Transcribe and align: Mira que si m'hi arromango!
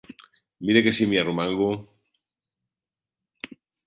Mira 0.69 0.81
que 0.85 0.93
si 0.99 1.05
m'hi 1.11 1.19
arromango! 1.23 1.67